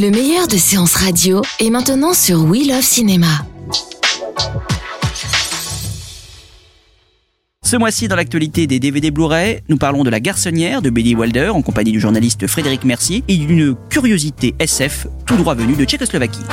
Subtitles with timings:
[0.00, 3.44] Le meilleur de séances radio est maintenant sur We Love Cinéma.
[7.62, 11.50] Ce mois-ci, dans l'actualité des DVD Blu-ray, nous parlons de La Garçonnière de Billy Wilder
[11.50, 16.46] en compagnie du journaliste Frédéric Mercier et d'une curiosité SF tout droit venue de Tchécoslovaquie.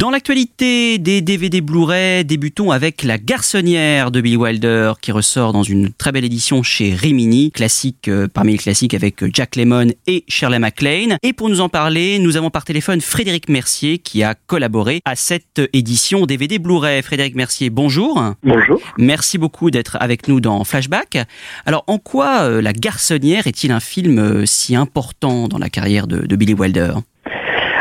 [0.00, 5.62] Dans l'actualité des DVD Blu-ray, débutons avec La Garçonnière de Billy Wilder qui ressort dans
[5.62, 10.24] une très belle édition chez Rimini, classique euh, parmi les classiques avec Jack Lemmon et
[10.26, 11.18] Shirley MacLaine.
[11.22, 15.16] Et pour nous en parler, nous avons par téléphone Frédéric Mercier qui a collaboré à
[15.16, 17.02] cette édition DVD Blu-ray.
[17.02, 18.24] Frédéric Mercier, bonjour.
[18.42, 18.80] Bonjour.
[18.96, 21.18] Merci beaucoup d'être avec nous dans Flashback.
[21.66, 26.06] Alors, en quoi euh, La Garçonnière est-il un film euh, si important dans la carrière
[26.06, 26.94] de, de Billy Wilder?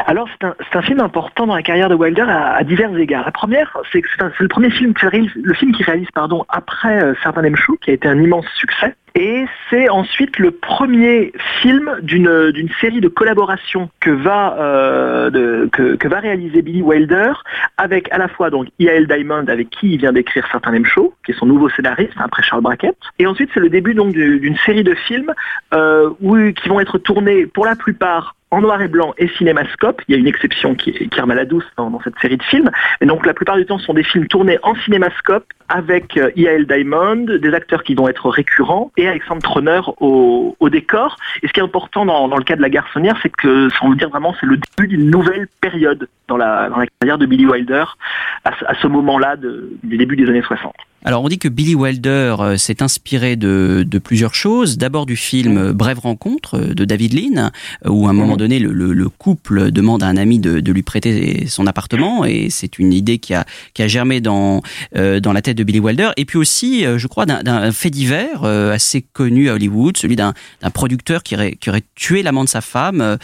[0.10, 3.26] Alors c'est un, film important dans la carrière de Wilder à, divers égards.
[3.26, 4.92] La première, c'est que c'est le premier film
[5.36, 6.08] le film qui réalise
[6.50, 8.96] après euh, Certain Show, qui a été un immense succès.
[9.14, 16.20] Et c'est ensuite le premier film d'une série de collaborations que va euh, que, va
[16.20, 17.34] réaliser Billy Wilder
[17.78, 19.08] avec à la fois donc E.A.L.
[19.08, 22.64] Diamond avec qui il vient d'écrire Certain Show, qui est son nouveau scénariste après Charles
[22.64, 22.98] Brackett.
[23.20, 25.34] Et ensuite c'est le début d'une série de films
[25.74, 26.10] euh,
[26.54, 30.02] qui vont être tournés pour la plupart en noir et blanc et cinémascope.
[30.08, 32.70] Il y a une exception qui est, douce dans, dans, cette série de films.
[33.02, 36.32] Et donc la plupart du temps, ce sont des films tournés en cinémascope avec euh,
[36.38, 36.66] E.A.L.
[36.66, 41.16] Diamond, des acteurs qui vont être récurrents, et Alexandre Troner au, décor.
[41.42, 43.96] Et ce qui est important dans, le cas de La Garçonnière, c'est que, sans le
[43.96, 47.86] dire vraiment, c'est le début d'une nouvelle période dans la, carrière de Billy Wilder
[48.46, 50.74] à ce moment-là du début des années 60.
[51.06, 54.78] Alors on dit que Billy Wilder euh, s'est inspiré de, de, plusieurs choses.
[54.78, 57.52] D'abord du film euh, Brève rencontre euh, de David Lean,
[57.86, 60.72] où à un moment donné le, le, le couple demande à un ami de, de
[60.74, 64.62] lui prêter son appartement, et c'est une idée qui a, qui a germé dans,
[64.98, 66.10] euh, dans la tête de Billy Wilder.
[66.18, 70.34] Et puis aussi, je crois, d'un fait divers assez connu à Hollywood, celui d'un
[70.74, 73.18] producteur qui aurait, qui aurait tué l'amant de sa femme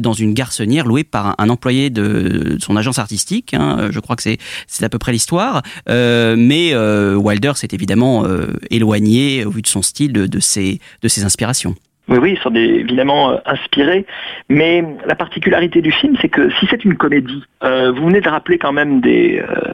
[0.00, 3.54] dans une garçonnière louée par un, un employé de, son agence artistique.
[3.54, 3.88] Hein.
[3.90, 4.38] Je crois que c'est
[4.84, 5.62] à peu près l'histoire.
[5.86, 6.74] mais
[7.22, 11.74] Wilder s'est évidemment euh, éloigné, au vu de son style, de, ses, de ses inspirations.
[12.08, 14.06] Oui, oui, ils sont évidemment euh, inspirés.
[14.48, 18.28] Mais la particularité du film, c'est que si c'est une comédie, euh, vous venez de
[18.28, 19.72] rappeler quand même des, euh,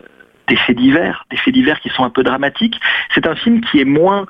[0.48, 2.78] des faits divers, des faits divers qui sont un peu dramatiques.
[3.14, 4.26] C'est un film qui est moins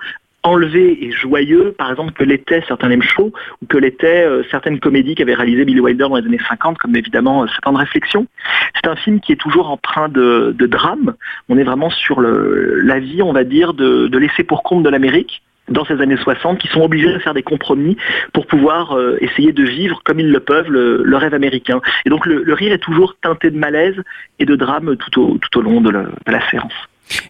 [0.48, 3.32] enlevé et joyeux, par exemple, que l'était certains M Show
[3.62, 6.96] ou que l'étaient euh, certaines comédies qu'avait réalisé Billy Wilder dans les années 50, comme
[6.96, 8.26] évidemment euh, Sept ans de réflexion.
[8.74, 11.14] C'est un film qui est toujours empreint de, de drame.
[11.48, 14.88] On est vraiment sur la vie, on va dire, de, de laisser pour compte de
[14.88, 17.96] l'Amérique dans ces années 60 qui sont obligés de faire des compromis
[18.32, 21.80] pour pouvoir euh, essayer de vivre comme ils le peuvent le, rêve américain.
[22.04, 24.02] Et donc le, rire est toujours teinté de malaise
[24.38, 26.72] et de drame tout au, long de la séance.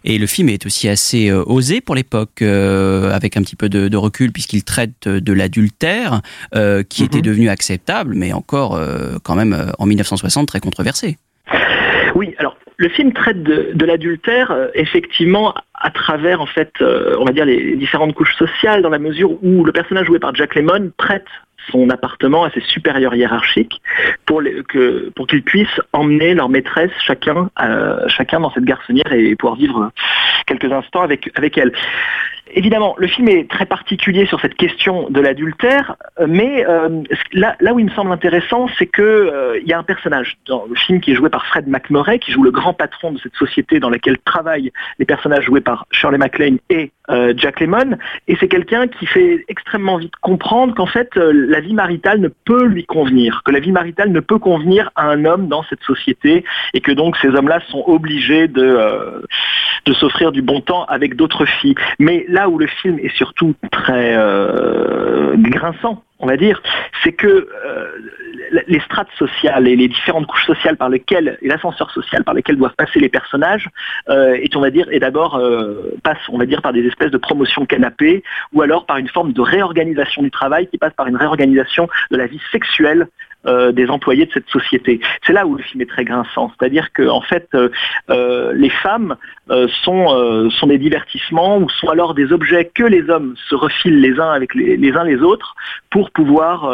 [0.04, 3.68] Et le film est aussi assez euh, osé pour l'époque, euh, avec un petit peu
[3.68, 6.20] de, de recul, puisqu'il traite de l'adultère,
[6.54, 7.08] euh, qui mm -hmm.
[7.08, 11.16] était devenu acceptable, mais encore euh, quand même en 1960 très controversé.
[12.14, 17.16] Oui, alors le film traite de, de l'adultère euh, effectivement à travers en fait, euh,
[17.18, 20.34] on va dire les différentes couches sociales, dans la mesure où le personnage joué par
[20.34, 21.26] Jack Lemmon prête
[21.70, 23.80] son appartement à ses supérieurs hiérarchiques
[24.26, 24.42] pour,
[25.28, 29.90] qu'ils puissent emmener leur maîtresse chacun, euh, chacun dans cette garçonnière et pouvoir vivre
[30.46, 31.72] quelques instants avec, avec elle.
[32.54, 37.78] Évidemment, le film est très particulier sur cette question de l'adultère, mais euh, là, où
[37.78, 41.12] il me semble intéressant, c'est que euh, y a un personnage dans le film qui
[41.12, 44.18] est joué par Fred McMurray, qui joue le grand patron de cette société dans laquelle
[44.18, 49.06] travaillent les personnages joués par Shirley MacLaine et euh, Jack Lemmon, et c'est quelqu'un qui
[49.06, 53.50] fait extrêmement vite comprendre qu'en fait euh, la vie maritale ne peut lui convenir, que
[53.50, 56.44] la vie maritale ne peut convenir à un homme dans cette société,
[56.74, 59.22] et que donc ces hommes-là sont obligés de euh,
[59.94, 61.74] s'offrir du bon temps avec d'autres filles.
[61.98, 66.62] Mais où le film est surtout très euh, grinçant, on va dire,
[67.02, 67.88] c'est que euh,
[68.66, 72.56] les strates sociales et les différentes couches sociales par lesquelles et l'ascenseur social par lesquels
[72.56, 73.68] doivent passer les personnages
[74.08, 77.10] euh, est on va dire et d'abord euh, passe on va dire par des espèces
[77.10, 81.06] de promotion canapé ou alors par une forme de réorganisation du travail qui passe par
[81.06, 83.08] une réorganisation de la vie sexuelle
[83.44, 85.00] des employés de cette société.
[85.24, 87.48] C'est là où le film est très grinçant, c'est-à-dire que en fait,
[88.08, 89.16] les femmes
[89.84, 94.30] sont, des divertissements ou sont alors des objets que les hommes se refilent les uns
[94.30, 95.54] avec les, uns les autres
[95.90, 96.64] pour pouvoir,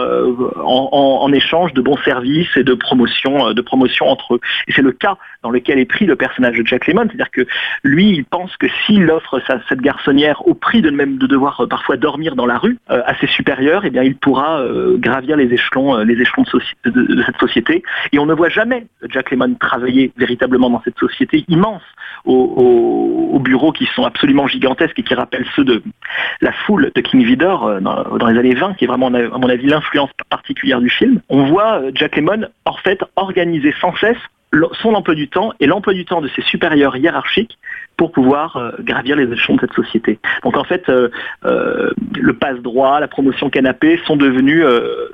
[0.65, 4.41] en, échange de bons services et de promotion, de promotion entre eux.
[4.67, 7.47] Et c'est le cas dans lequel est pris le personnage de Jack Lemmon, c'est-à-dire que
[7.83, 11.67] lui, il pense que s'il offre cette garçonnière au prix de même de devoir euh,
[11.67, 15.37] parfois dormir dans la rue euh, à ses supérieurs, eh bien, il pourra euh, gravir
[15.37, 16.45] les échelons, les échelons
[16.85, 17.83] cette société.
[18.13, 21.83] Et on ne voit jamais Jack Lemmon travailler véritablement dans cette société immense,
[22.25, 25.83] aux, bureaux qui sont absolument gigantesques et qui rappellent ceux de
[26.41, 29.67] la foule de King Vidor dans, les années 20, qui est vraiment, à mon avis,
[29.67, 31.21] l'influence particulière du film.
[31.29, 34.17] On voit Jack Lemmon, en fait, organiser sans cesse
[34.81, 37.59] son emploi du temps et l'emploi du temps de ses supérieurs hiérarchiques
[37.97, 40.19] pour pouvoir euh, gravir les échelons de cette société.
[40.43, 41.09] Donc en fait, euh,
[41.45, 44.65] euh, le passe-droit, la promotion canapé sont devenus,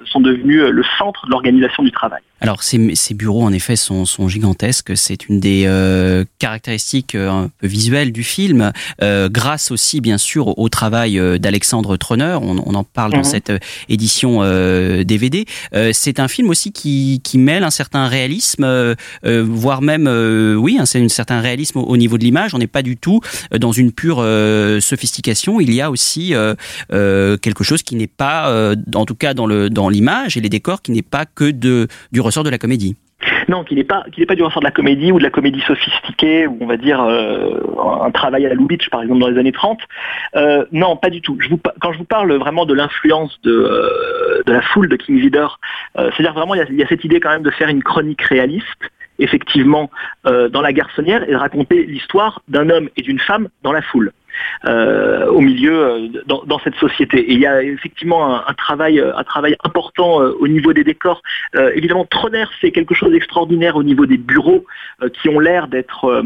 [0.06, 2.21] sont devenus le centre de l'organisation du travail.
[2.41, 5.69] Alors ces, ces, bureaux en effet sont, sont gigantesques, c'est une des
[6.38, 12.56] caractéristiques un peu visuelles du film, grâce aussi bien sûr au travail d'Alexandre Troner, on,
[12.67, 13.25] on, en parle dans mhm.
[13.25, 13.53] cette
[13.88, 14.41] édition
[15.05, 15.44] DVD.
[15.93, 20.09] c'est un film aussi qui, qui mêle un certain réalisme, voire même,
[20.59, 22.55] oui, c'est un certain réalisme au, au niveau de l'image.
[22.55, 23.20] On est pas du tout
[23.52, 25.61] euh, dans une pure euh, sophistication.
[25.61, 29.70] Il y a aussi euh, quelque chose qui n'est pas, en tout cas dans le
[29.70, 32.96] dans l'image et les décors, qui n'est pas que de du ressort de la comédie.
[33.49, 35.61] Non, qui n'est pas, n'est pas du ressort de la comédie ou de la comédie
[35.67, 39.52] sophistiquée, ou on va dire un travail à la Lubitsch, par exemple, dans les années
[39.52, 39.81] 30.
[40.73, 41.37] non, pas du tout.
[41.81, 45.61] Quand je vous parle vraiment de l'influence de, de la foule de King Vidor,
[45.96, 48.90] c'est-à-dire vraiment, il y, a, cette idée quand même de faire une chronique réaliste,
[49.20, 49.90] effectivement
[50.26, 53.82] euh, dans la garçonnière et de raconter l'histoire d'un homme et d'une femme dans la
[53.82, 54.12] foule.
[54.64, 57.19] Euh, au milieu euh, dans, cette société.
[57.19, 61.20] Et il y a effectivement un, travail, un travail important au niveau des décors.
[61.75, 64.64] évidemment, Troner fait quelque chose d'extraordinaire au niveau des bureaux
[65.14, 66.23] qui ont l'air d'être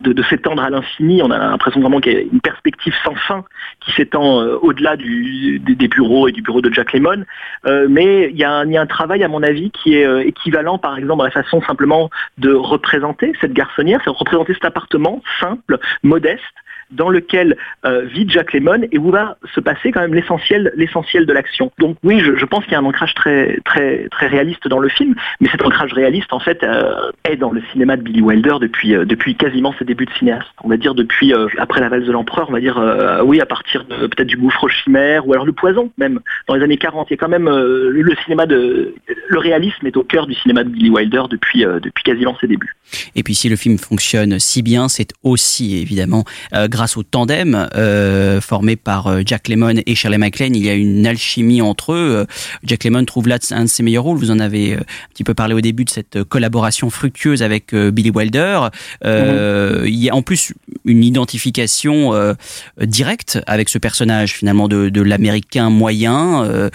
[0.00, 1.22] de, s'étendre à l'infini.
[1.22, 3.44] On a l'impression vraiment qu'il y a une perspective sans fin
[3.80, 7.24] qui s'étend euh, au-delà des, bureaux et du bureau de Jack Lemmon.
[7.66, 10.96] Euh, mais il y, a un, travail, à mon avis, qui est euh, équivalent, par
[10.96, 16.42] exemple, dans la façon simplement de représenter cette garçonnière, c'est représenter cet appartement simple, modeste,
[16.92, 20.72] dans lequel euh, vit Jack Lemmon et où va se passer quand même l'essentiel,
[21.26, 21.70] de l'action.
[21.78, 23.58] Donc oui, je, pense qu'il y a un ancrage très,
[24.20, 27.96] réaliste dans le film, mais cet ancrage réaliste en fait euh, est dans le cinéma
[27.96, 30.48] de Billy Wilder depuis, euh, depuis quasiment ses débuts de cinéaste.
[30.62, 32.80] On va dire depuis après la valse de l'empereur, on va dire
[33.24, 36.76] oui à partir peut-être du gouffre chimère ou alors le poison même dans les années
[36.76, 37.08] 40.
[37.10, 38.94] Il y a quand même le cinéma de
[39.28, 41.64] le réalisme est au cœur du cinéma de Billy Wilder depuis
[42.04, 42.74] quasiment ses débuts.
[43.14, 46.24] Et puis si le film fonctionne si bien, c'est aussi évidemment
[46.96, 50.56] au tandem euh, formé par euh, Jack Lemmon et Shirley MacLaine.
[50.56, 52.10] Il y a une alchimie entre eux.
[52.20, 52.24] Euh,
[52.64, 54.18] Jack Lemmon trouve là un de ses meilleurs rôles.
[54.18, 54.82] Vous en avez un
[55.12, 58.68] petit peu parlé au début de cette collaboration fructueuse avec Billy Wilder.
[59.04, 59.84] Mhm.
[59.84, 60.54] Il y a en plus
[60.84, 62.12] une identification
[62.80, 66.70] directe avec ce personnage finalement de, de l'américain moyen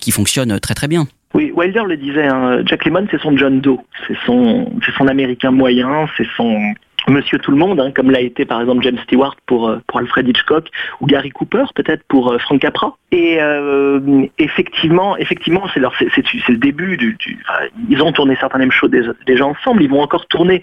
[0.00, 1.06] qui fonctionne très très bien.
[1.34, 5.08] Oui, Wilder le disait, hein, Jack Lemmon c'est son John Doe, c'est son, c'est son
[5.08, 6.74] américain moyen, c'est son,
[7.08, 9.98] Monsieur Tout le Monde, hein, comme l'a été par exemple James Stewart pour, euh, pour
[9.98, 10.68] Alfred Hitchcock,
[11.00, 12.96] ou Gary Cooper peut-être pour euh, Frank Capra.
[13.12, 17.16] Et euh, effectivement, effectivement, c'est le début du,
[17.88, 19.84] ils ont tourné certains mêmes shows déjà, ensemble.
[19.84, 20.62] Ils vont encore tourner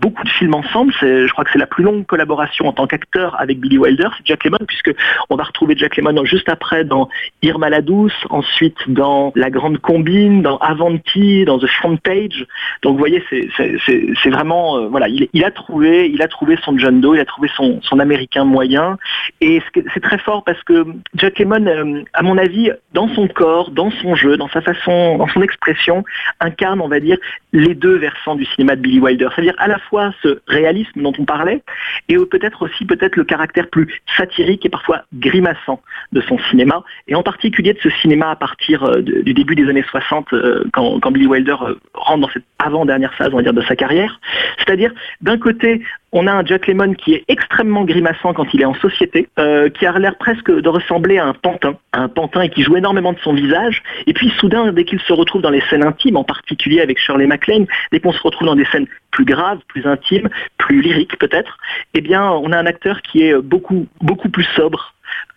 [0.00, 0.92] beaucoup de films ensemble.
[1.00, 4.26] Je crois que c'est la plus longue collaboration en tant qu'acteur avec Billy Wilder, c'est
[4.26, 4.94] Jack Lemmon, puisque
[5.30, 7.08] on va retrouver Jack Lemmon juste après dans
[7.42, 12.46] Irma la douce, ensuite dans La Grande Combine, dans Avanti, dans The Front Page.
[12.82, 13.48] Donc vous voyez, c'est,
[13.84, 17.24] c'est, vraiment, voilà, il, il a trouvé, il a trouvé son John Doe, il a
[17.24, 18.98] trouvé son, américain moyen.
[19.40, 19.62] Et
[19.94, 23.92] c'est très fort parce que Jack Lemmon, euh, à mon avis, dans son corps, dans
[23.92, 26.02] son jeu, dans sa façon, dans son expression,
[26.40, 27.18] incarne, on va dire,
[27.52, 29.28] les deux versants du cinéma de Billy Wilder.
[29.32, 31.62] C'est-à-dire à la fois ce réalisme dont on parlait,
[32.08, 35.80] et peut-être aussi peut-être le caractère plus satirique et parfois grimaçant
[36.10, 39.68] de son cinéma, et en particulier de ce cinéma à partir euh, du début des
[39.68, 41.54] années 60, euh, quand, quand Billy Wilder
[41.94, 44.18] rentre dans cette avant-dernière phase, on va dire, de sa carrière.
[44.58, 44.92] C'est-à-dire
[45.28, 45.82] d'un côté,
[46.12, 49.68] on a un Jack Lemmon qui est extrêmement grimaçant quand il est en société, euh,
[49.68, 53.12] qui a l'air presque de ressembler à un pantin, un pantin et qui joue énormément
[53.12, 53.82] de son visage.
[54.06, 57.26] Et puis soudain, dès qu'il se retrouve dans les scènes intimes, en particulier avec Shirley
[57.26, 61.58] MacLaine, dès qu'on se retrouve dans des scènes plus graves, plus intimes, plus lyriques peut-être,
[61.92, 64.94] eh bien, on a un acteur qui est beaucoup, beaucoup plus sobre,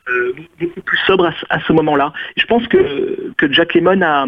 [0.08, 2.14] euh, beaucoup plus sobre à, ce moment-là.
[2.38, 4.26] Je pense que, que Jack Lemmon a,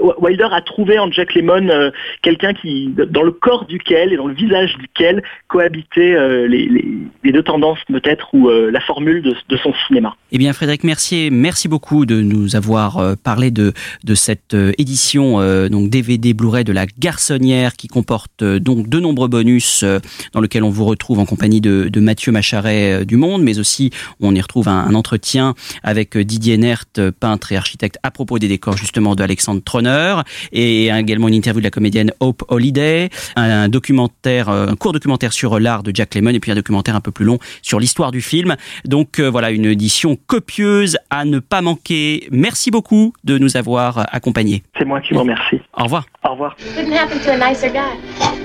[0.00, 1.90] Wilder a trouvé en Jack Lemmon euh,
[2.22, 7.42] quelqu'un qui, dans le corps duquel et dans le visage duquel cohabitaient euh, les, deux
[7.42, 10.16] tendances peut-être ou euh, la formule de, son cinéma.
[10.32, 13.72] Eh bien, Frédéric Mercier, merci beaucoup de nous avoir parlé de,
[14.14, 19.84] cette édition donc DVD Blu-ray de la Garçonnière qui comporte donc de nombreux bonus
[20.32, 23.90] dans lequel on vous retrouve en compagnie de, de Mathieu Macharet du Monde, mais aussi
[24.20, 26.84] on y retrouve un, un entretien avec Didier Nert,
[27.20, 30.16] peintre et architecte, à propos des décors justement de Alexandre Troner,
[30.52, 35.58] et également une interview de la comédienne Hope Holiday, un documentaire, un court documentaire sur
[35.58, 38.20] l'art de Jack Lemmon et puis un documentaire un peu plus long sur l'histoire du
[38.20, 38.56] film.
[38.84, 42.28] Donc euh, voilà, une édition copieuse à ne pas manquer.
[42.30, 44.62] Merci beaucoup de nous avoir accompagnés.
[44.78, 45.60] C'est moi qui vous remercie.
[45.76, 46.06] Au revoir.
[46.24, 46.56] Au revoir.
[46.76, 47.96] Couldn't happen to a nicer guy.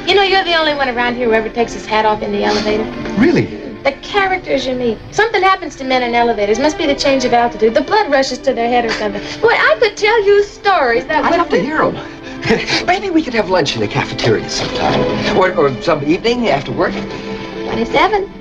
[0.07, 2.31] You know, you're the only one around here who ever takes his hat off in
[2.31, 2.85] the elevator.
[3.17, 3.72] Really?
[3.83, 4.97] The characters you meet.
[5.11, 6.57] Something happens to men in elevators.
[6.57, 7.73] Must be the change of altitude.
[7.73, 9.21] The blood rushes to their head or something.
[9.41, 11.37] Boy, I could tell you stories that I'd would...
[11.37, 12.85] love to hear them.
[12.85, 15.37] Maybe we could have lunch in the cafeteria sometime.
[15.37, 16.93] Or, or some evening after work.
[16.93, 18.31] 27.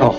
[0.00, 0.12] Oh.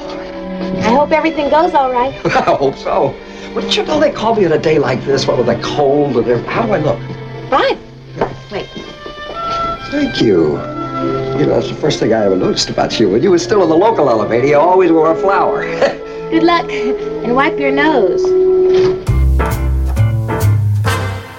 [0.78, 2.14] I hope everything goes all right.
[2.26, 3.16] I hope so.
[3.56, 6.18] Wouldn't you know they call me on a day like this, what with a cold
[6.18, 6.52] and everything?
[6.52, 7.00] How do I look?
[7.50, 7.80] Fine.
[8.52, 8.68] Wait.
[9.90, 10.77] Thank you.
[11.38, 13.12] You know, the first thing I ever noticed about you.
[13.12, 15.66] When you were still in the local elevator, you always wore a flower.
[16.32, 18.26] Good luck, and wipe your nose.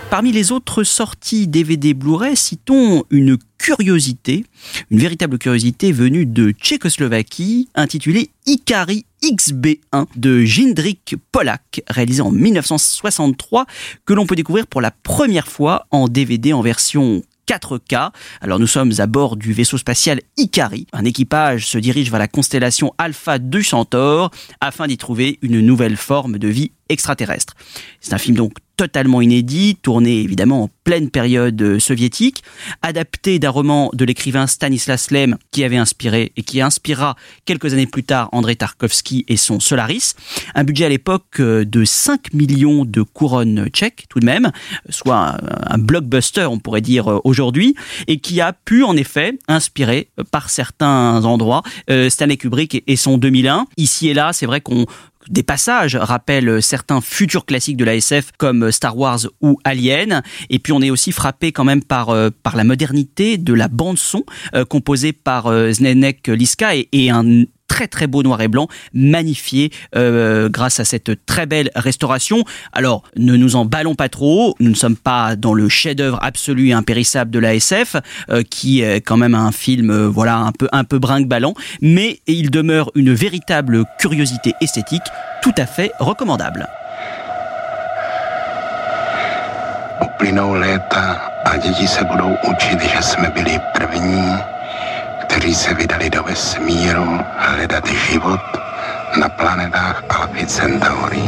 [0.08, 4.44] Parmi les autres sorties DVD Blu-ray, citons une curiosité,
[4.92, 13.66] une véritable curiosité venue de Tchécoslovaquie, intitulée Ikari XB1 de Jindrik Polak, réalisé en 1963,
[14.06, 18.10] que l'on peut découvrir pour la première fois en DVD en version 4K.
[18.42, 20.86] Alors nous sommes à bord du vaisseau spatial Ikari.
[20.92, 25.96] Un équipage se dirige vers la constellation Alpha du Centaure afin d'y trouver une nouvelle
[25.96, 27.54] forme de vie extraterrestre.
[28.00, 32.44] C'est un film donc totalement inédit, tourné évidemment en pleine période euh, soviétique,
[32.80, 37.88] adapté d'un roman de l'écrivain Stanislas Lem qui avait inspiré et qui inspira quelques années
[37.88, 40.14] plus tard André Tarkovsky et son Solaris.
[40.54, 44.52] Un budget à l'époque euh, de 5 millions de couronnes tchèques tout de même,
[44.88, 47.74] soit un, blockbuster on pourrait dire euh, aujourd'hui,
[48.06, 51.62] et qui a pu en effet inspirer par certains endroits
[52.08, 53.66] Stanley Kubrick et son 2001.
[53.76, 54.86] Ici et là, c'est vrai qu'on
[55.30, 60.22] des passages rappellent certains futurs classiques de la SF comme Star Wars ou Alien.
[60.50, 63.68] Et puis on est aussi frappé quand même par, euh, par la modernité de la
[63.68, 68.40] bande son euh, composée par euh, Zdenek Liska et, et un très très beau noir
[68.40, 72.42] et blanc, magnifié euh, grâce à cette très belle restauration.
[72.72, 76.68] Alors, ne nous en ballons pas trop, nous ne sommes pas dans le chef-d'œuvre absolu
[76.68, 77.96] et impérissable de la SF,
[78.30, 82.20] euh, qui est quand même un film, euh, voilà, un peu un peu brinque-ballant, mais
[82.26, 85.02] il demeure une véritable curiosité esthétique,
[85.42, 86.66] tout à fait recommandable.
[95.38, 98.40] Kteří se vydali do vesmíru hledat život
[99.20, 101.22] na planetách Alphy Centauri.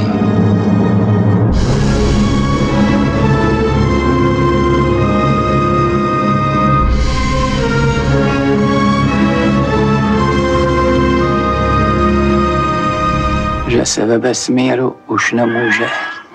[13.68, 15.86] že se ve vesmíru už nemůže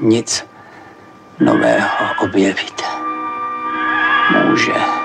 [0.02, 0.46] nic
[1.40, 1.90] nového
[2.24, 2.82] objevit.
[4.50, 5.05] Může